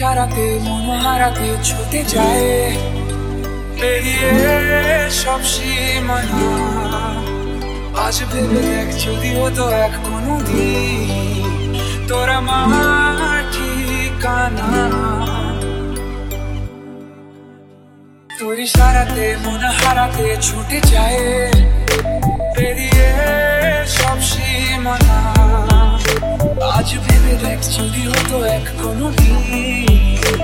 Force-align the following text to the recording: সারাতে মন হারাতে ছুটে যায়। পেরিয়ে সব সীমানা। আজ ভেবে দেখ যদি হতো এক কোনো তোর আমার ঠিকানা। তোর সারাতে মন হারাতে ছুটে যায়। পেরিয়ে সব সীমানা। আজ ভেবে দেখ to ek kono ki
সারাতে 0.00 0.58
মন 0.62 0.86
হারাতে 0.98 1.48
ছুটে 1.64 2.04
যায়। 2.04 2.48
পেরিয়ে 3.80 5.10
সব 5.10 5.40
সীমানা। 5.44 6.42
আজ 8.06 8.16
ভেবে 8.32 8.60
দেখ 8.68 8.88
যদি 9.04 9.30
হতো 9.36 9.64
এক 9.68 9.94
কোনো 10.04 10.34
তোর 12.08 12.28
আমার 12.28 13.42
ঠিকানা। 13.52 14.68
তোর 18.38 18.66
সারাতে 18.66 19.36
মন 19.44 19.62
হারাতে 19.80 20.36
ছুটে 20.42 20.78
যায়। 20.92 21.52
পেরিয়ে 22.56 23.08
সব 23.86 24.18
সীমানা। 24.20 25.18
আজ 26.76 26.88
ভেবে 27.04 27.34
দেখ 27.46 27.60
to 28.28 28.38
ek 28.54 28.66
kono 28.80 29.08
ki 29.18 30.43